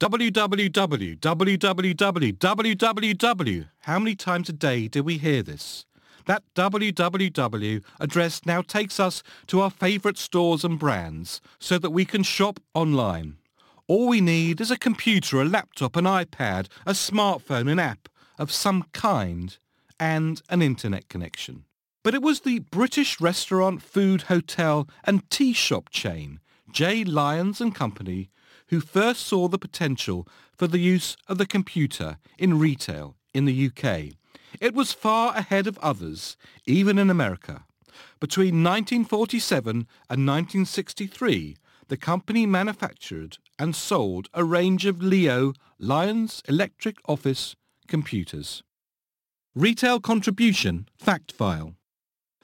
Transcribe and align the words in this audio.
www, 0.00 0.70
www, 0.70 1.18
www. 2.38 3.68
How 3.80 3.98
many 3.98 4.14
times 4.14 4.48
a 4.48 4.52
day 4.52 4.86
do 4.86 5.02
we 5.02 5.18
hear 5.18 5.42
this? 5.42 5.86
That 6.26 6.44
www 6.54 7.84
address 7.98 8.46
now 8.46 8.62
takes 8.62 9.00
us 9.00 9.24
to 9.48 9.60
our 9.60 9.70
favourite 9.70 10.16
stores 10.16 10.62
and 10.62 10.78
brands 10.78 11.40
so 11.58 11.78
that 11.78 11.90
we 11.90 12.04
can 12.04 12.22
shop 12.22 12.60
online. 12.74 13.38
All 13.88 14.06
we 14.06 14.20
need 14.20 14.60
is 14.60 14.70
a 14.70 14.78
computer, 14.78 15.40
a 15.40 15.44
laptop, 15.44 15.96
an 15.96 16.04
iPad, 16.04 16.68
a 16.86 16.92
smartphone, 16.92 17.68
an 17.68 17.80
app 17.80 18.08
of 18.38 18.52
some 18.52 18.84
kind 18.92 19.58
and 19.98 20.42
an 20.48 20.62
internet 20.62 21.08
connection. 21.08 21.64
But 22.04 22.14
it 22.14 22.22
was 22.22 22.42
the 22.42 22.60
British 22.60 23.20
restaurant, 23.20 23.82
food, 23.82 24.22
hotel 24.22 24.88
and 25.02 25.28
tea 25.28 25.54
shop 25.54 25.88
chain, 25.90 26.38
J. 26.70 27.02
Lyons 27.02 27.60
and 27.60 27.74
Company, 27.74 28.30
who 28.68 28.80
first 28.80 29.26
saw 29.26 29.48
the 29.48 29.58
potential 29.58 30.26
for 30.56 30.66
the 30.66 30.78
use 30.78 31.16
of 31.26 31.38
the 31.38 31.46
computer 31.46 32.18
in 32.38 32.58
retail 32.58 33.16
in 33.34 33.44
the 33.44 33.66
UK. 33.66 34.14
It 34.60 34.74
was 34.74 34.92
far 34.92 35.36
ahead 35.36 35.66
of 35.66 35.78
others, 35.78 36.36
even 36.66 36.98
in 36.98 37.10
America. 37.10 37.64
Between 38.20 38.62
1947 38.64 39.70
and 40.10 40.26
1963, 40.26 41.56
the 41.88 41.96
company 41.96 42.46
manufactured 42.46 43.38
and 43.58 43.74
sold 43.74 44.28
a 44.34 44.44
range 44.44 44.86
of 44.86 45.02
Leo 45.02 45.52
Lyons 45.78 46.42
Electric 46.48 46.96
Office 47.08 47.56
computers. 47.86 48.62
Retail 49.54 50.00
contribution 50.00 50.88
fact 50.96 51.32
file. 51.32 51.74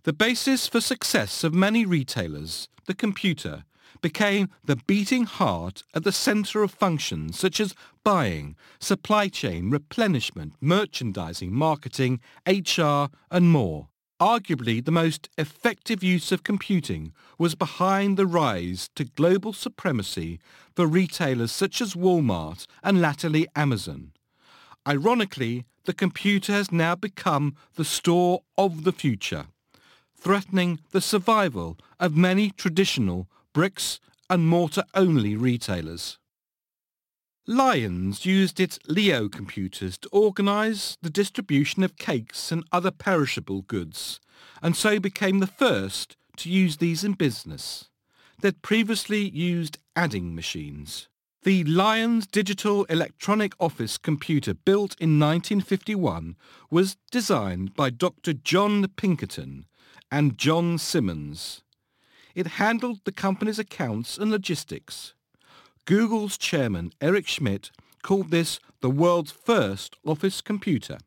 The 0.05 0.13
basis 0.13 0.67
for 0.67 0.81
success 0.81 1.45
of 1.45 1.55
many 1.55 1.87
retailers, 1.87 2.69
the 2.87 2.95
computer, 2.95 3.65
became 4.05 4.51
the 4.63 4.77
beating 4.77 5.25
heart 5.25 5.83
at 5.95 6.05
the 6.05 6.13
center 6.13 6.63
of 6.63 6.71
functions 6.71 7.39
such 7.39 7.59
as 7.59 7.75
buying, 8.03 8.55
supply 8.79 9.29
chain, 9.29 9.71
replenishment, 9.71 10.53
merchandising, 10.61 11.51
marketing, 11.51 12.21
HR, 12.47 13.07
and 13.31 13.51
more. 13.51 13.89
Arguably 14.21 14.85
the 14.85 14.93
most 14.93 15.31
effective 15.39 16.05
use 16.05 16.31
of 16.33 16.45
computing 16.45 17.15
was 17.39 17.55
behind 17.55 18.19
the 18.19 18.27
rise 18.27 18.91
to 18.95 19.05
global 19.05 19.55
supremacy 19.55 20.39
for 20.77 20.87
retailers 20.87 21.51
such 21.51 21.81
as 21.81 21.95
Walmart 21.95 22.67
and 22.83 23.01
latterly 23.01 23.49
Amazon. 23.57 24.13
Ironically, 24.87 25.65
the 25.87 25.95
computer 25.95 26.53
has 26.53 26.71
now 26.71 26.95
become 26.95 27.57
the 27.77 27.87
store 27.87 28.43
of 28.59 28.85
the 28.85 28.93
future, 28.93 29.47
threatening 30.15 30.81
the 30.91 31.01
survival 31.01 31.79
of 31.99 32.15
many 32.15 32.51
traditional 32.51 33.29
bricks 33.55 34.01
and 34.29 34.47
mortar-only 34.47 35.37
retailers. 35.37 36.19
Lyons 37.47 38.27
used 38.27 38.59
its 38.59 38.79
Leo 38.87 39.29
computers 39.29 39.97
to 39.99 40.09
organise 40.11 40.99
the 41.01 41.11
distribution 41.11 41.83
of 41.83 41.97
cakes 41.97 42.51
and 42.51 42.65
other 42.73 42.91
perishable 42.91 43.63
goods, 43.63 44.21
and 44.63 44.77
so 44.77 44.99
became 44.99 45.39
the 45.41 45.47
first 45.47 46.17
to 46.37 46.51
use 46.51 46.79
these 46.79 47.05
in 47.05 47.13
business. 47.13 47.89
They'd 48.41 48.63
previously 48.63 49.29
used 49.29 49.79
adding 49.95 50.35
machines. 50.35 51.09
The 51.45 51.65
Lyons 51.65 52.27
Digital 52.27 52.85
Electronic 52.85 53.53
Office 53.61 53.99
computer 53.99 54.55
built 54.55 54.97
in 54.99 55.21
1951 55.21 56.37
was 56.71 56.97
designed 57.11 57.75
by 57.75 57.91
Dr. 57.91 58.33
John 58.33 58.89
Pinkerton 58.97 59.67
and 60.11 60.39
John 60.39 60.79
Simmons. 60.79 61.64
It 62.35 62.59
handled 62.59 63.01
the 63.05 63.13
company's 63.13 63.59
accounts 63.59 64.19
and 64.19 64.31
logistics. 64.31 65.15
Google's 65.85 66.37
chairman, 66.39 66.93
Eric 67.01 67.29
Schmidt, 67.29 67.71
called 68.03 68.31
this 68.31 68.59
the 68.81 68.91
world's 68.91 69.31
first 69.31 69.97
office 70.05 70.41
computer. 70.41 70.99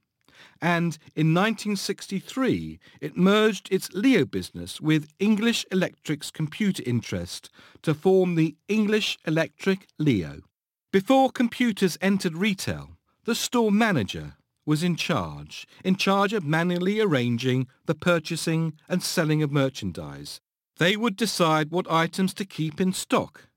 And 0.62 0.98
in 1.16 1.34
1963, 1.34 2.80
it 3.02 3.18
merged 3.18 3.72
its 3.72 3.92
Leo 3.94 4.26
business 4.26 4.82
with 4.82 5.12
English 5.20 5.66
Electric's 5.72 6.32
computer 6.32 6.84
interest 6.86 7.50
to 7.84 7.94
form 7.94 8.36
the 8.36 8.56
English 8.68 9.18
Electric 9.26 9.88
Leo. 9.98 10.42
Before 10.92 11.30
computers 11.30 11.98
entered 12.02 12.38
retail, 12.38 12.98
the 13.26 13.36
store 13.36 13.72
manager 13.72 14.36
was 14.66 14.84
in 14.84 14.96
charge, 14.96 15.68
in 15.84 15.96
charge 15.96 16.34
of 16.34 16.44
manually 16.44 17.00
arranging 17.00 17.68
the 17.86 17.96
purchasing 17.96 18.74
and 18.90 19.04
selling 19.04 19.44
of 19.44 19.52
merchandise, 19.52 20.42
they 20.78 20.96
would 20.96 21.16
decide 21.16 21.72
what 21.72 21.92
items 21.92 22.34
to 22.36 22.46
keep 22.46 22.80
in 22.80 22.94
stock, 22.94 23.48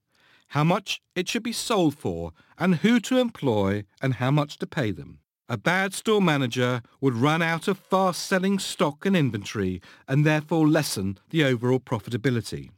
how 0.48 0.64
much 0.64 1.00
it 1.14 1.28
should 1.28 1.42
be 1.42 1.52
sold 1.52 1.96
for, 1.96 2.32
and 2.58 2.76
who 2.76 3.00
to 3.00 3.18
employ 3.18 3.84
and 4.02 4.14
how 4.14 4.30
much 4.30 4.58
to 4.58 4.66
pay 4.66 4.90
them. 4.90 5.18
A 5.48 5.56
bad 5.56 5.94
store 5.94 6.22
manager 6.22 6.80
would 7.00 7.14
run 7.14 7.42
out 7.42 7.66
of 7.66 7.78
fast-selling 7.78 8.58
stock 8.58 9.04
and 9.04 9.16
inventory 9.16 9.82
and 10.06 10.24
therefore 10.24 10.68
lessen 10.68 11.18
the 11.30 11.44
overall 11.44 11.80
profitability. 11.80 12.70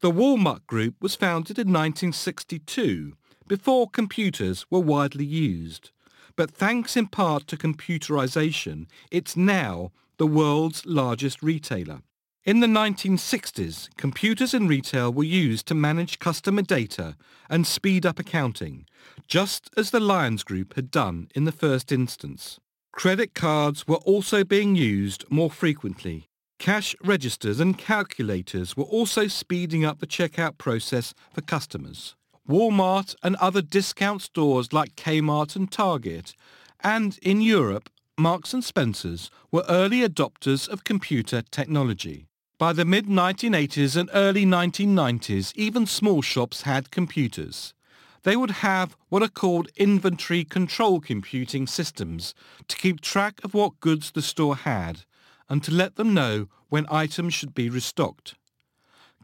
The 0.00 0.10
Walmart 0.10 0.66
Group 0.66 0.96
was 1.00 1.14
founded 1.14 1.58
in 1.58 1.68
1962, 1.68 3.14
before 3.48 3.88
computers 3.88 4.66
were 4.70 4.80
widely 4.80 5.24
used. 5.24 5.90
But 6.36 6.50
thanks 6.50 6.96
in 6.96 7.08
part 7.08 7.46
to 7.48 7.56
computerization, 7.56 8.86
it's 9.10 9.36
now 9.36 9.92
the 10.16 10.26
world's 10.26 10.86
largest 10.86 11.42
retailer. 11.42 12.02
In 12.44 12.58
the 12.58 12.66
1960s, 12.66 13.88
computers 13.96 14.52
in 14.52 14.66
retail 14.66 15.12
were 15.12 15.22
used 15.22 15.64
to 15.66 15.76
manage 15.76 16.18
customer 16.18 16.62
data 16.62 17.14
and 17.48 17.64
speed 17.64 18.04
up 18.04 18.18
accounting, 18.18 18.84
just 19.28 19.70
as 19.76 19.90
the 19.92 20.00
Lyons 20.00 20.42
Group 20.42 20.74
had 20.74 20.90
done 20.90 21.28
in 21.36 21.44
the 21.44 21.52
first 21.52 21.92
instance. 21.92 22.58
Credit 22.90 23.32
cards 23.32 23.86
were 23.86 23.98
also 23.98 24.42
being 24.42 24.74
used 24.74 25.24
more 25.30 25.52
frequently. 25.52 26.26
Cash 26.58 26.96
registers 27.04 27.60
and 27.60 27.78
calculators 27.78 28.76
were 28.76 28.90
also 28.90 29.28
speeding 29.28 29.84
up 29.84 30.00
the 30.00 30.06
checkout 30.08 30.58
process 30.58 31.14
for 31.32 31.42
customers. 31.42 32.16
Walmart 32.48 33.14
and 33.22 33.36
other 33.36 33.62
discount 33.62 34.20
stores 34.20 34.72
like 34.72 34.96
Kmart 34.96 35.54
and 35.54 35.70
Target, 35.70 36.34
and 36.80 37.18
in 37.22 37.40
Europe, 37.40 37.88
Marks 38.18 38.52
and 38.52 38.64
Spencers 38.64 39.30
were 39.52 39.64
early 39.68 40.00
adopters 40.00 40.68
of 40.68 40.82
computer 40.82 41.42
technology. 41.42 42.26
By 42.62 42.72
the 42.72 42.84
mid-1980s 42.84 43.96
and 43.96 44.08
early 44.14 44.46
1990s, 44.46 45.52
even 45.56 45.84
small 45.84 46.22
shops 46.22 46.62
had 46.62 46.92
computers. 46.92 47.74
They 48.22 48.36
would 48.36 48.62
have 48.62 48.96
what 49.08 49.20
are 49.20 49.26
called 49.26 49.68
inventory 49.74 50.44
control 50.44 51.00
computing 51.00 51.66
systems 51.66 52.36
to 52.68 52.76
keep 52.76 53.00
track 53.00 53.40
of 53.42 53.52
what 53.52 53.80
goods 53.80 54.12
the 54.12 54.22
store 54.22 54.54
had 54.54 55.00
and 55.48 55.60
to 55.64 55.72
let 55.72 55.96
them 55.96 56.14
know 56.14 56.46
when 56.68 56.86
items 56.88 57.34
should 57.34 57.52
be 57.52 57.68
restocked. 57.68 58.36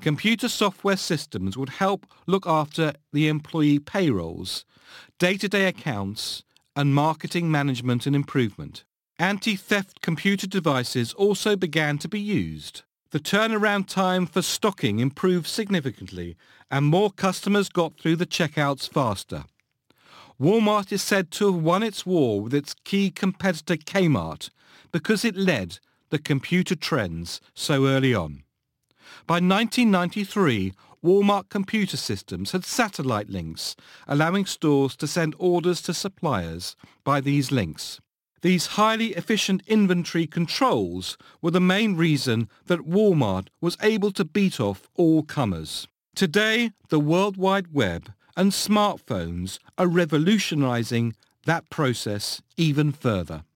Computer 0.00 0.49
software 0.49 0.97
systems 0.97 1.56
would 1.56 1.69
help 1.69 2.06
look 2.26 2.44
after 2.44 2.93
the 3.12 3.28
employee 3.28 3.78
payrolls, 3.78 4.65
day-to-day 5.20 5.66
accounts, 5.66 6.43
and 6.75 6.93
marketing 6.93 7.53
management 7.53 8.05
and 8.05 8.16
improvement. 8.16 8.84
Anti-theft 9.20 10.00
computer 10.00 10.49
devices 10.49 11.12
also 11.12 11.55
began 11.55 11.99
to 11.99 12.09
be 12.09 12.19
used. 12.19 12.82
The 13.10 13.20
turnaround 13.20 13.88
time 13.88 14.26
for 14.26 14.42
stocking 14.42 14.98
improved 14.98 15.46
significantly 15.46 16.36
and 16.70 16.84
more 16.84 17.10
customers 17.10 17.70
got 17.70 17.98
through 17.98 18.16
the 18.16 18.26
checkouts 18.26 18.86
faster. 18.86 19.44
Walmart 20.38 20.92
is 20.92 21.02
said 21.02 21.30
to 21.30 21.46
have 21.46 21.62
won 21.62 21.82
its 21.82 22.04
war 22.04 22.42
with 22.42 22.52
its 22.52 22.74
key 22.84 23.10
competitor 23.10 23.76
Kmart 23.76 24.50
because 24.92 25.24
it 25.24 25.36
led 25.36 25.78
the 26.10 26.19
computer 26.19 26.76
trends 26.76 27.41
so 27.54 27.86
early 27.86 28.14
on. 28.14 28.42
By 29.26 29.36
1993, 29.36 30.75
Walmart 31.02 31.48
computer 31.48 31.96
systems 31.96 32.52
had 32.52 32.66
satellite 32.66 33.30
links, 33.30 33.75
allowing 34.06 34.44
stores 34.44 34.94
to 34.96 35.06
send 35.06 35.34
orders 35.38 35.80
to 35.82 35.94
suppliers 35.94 36.76
by 37.04 37.22
these 37.22 37.50
links. 37.50 38.00
These 38.40 38.79
highly 38.79 39.14
efficient 39.14 39.62
inventory 39.67 40.26
controls 40.26 41.19
were 41.43 41.50
the 41.50 41.61
main 41.61 41.96
reason 41.96 42.49
that 42.67 42.88
Walmart 42.88 43.49
was 43.61 43.76
able 43.82 44.12
to 44.12 44.25
beat 44.25 44.61
off 44.61 44.88
all 44.94 45.23
comers. 45.25 45.88
Today, 46.14 46.70
the 46.88 47.00
World 47.00 47.37
Wide 47.37 47.73
Web 47.73 48.12
and 48.37 48.52
smartphones 48.52 49.58
are 49.76 49.88
revolutionizing 49.88 51.17
that 51.46 51.69
process 51.70 52.40
even 52.56 52.93
further. 52.93 53.43